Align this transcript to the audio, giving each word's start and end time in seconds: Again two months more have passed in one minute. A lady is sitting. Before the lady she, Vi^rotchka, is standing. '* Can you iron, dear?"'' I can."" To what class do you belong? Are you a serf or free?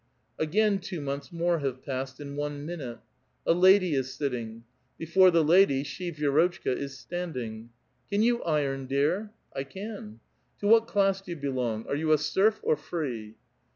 Again 0.39 0.79
two 0.79 0.99
months 0.99 1.31
more 1.31 1.59
have 1.59 1.85
passed 1.85 2.19
in 2.19 2.35
one 2.35 2.65
minute. 2.65 2.97
A 3.45 3.53
lady 3.53 3.93
is 3.93 4.11
sitting. 4.11 4.63
Before 4.97 5.29
the 5.29 5.43
lady 5.43 5.83
she, 5.83 6.11
Vi^rotchka, 6.11 6.75
is 6.75 6.97
standing. 6.97 7.69
'* 7.89 8.09
Can 8.09 8.23
you 8.23 8.41
iron, 8.41 8.87
dear?"'' 8.87 9.29
I 9.55 9.63
can."" 9.63 10.19
To 10.59 10.65
what 10.65 10.87
class 10.87 11.21
do 11.21 11.29
you 11.29 11.37
belong? 11.37 11.85
Are 11.85 11.93
you 11.93 12.13
a 12.13 12.17
serf 12.17 12.59
or 12.63 12.75
free? 12.75 13.35